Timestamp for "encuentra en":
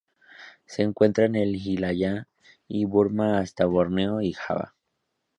0.81-1.35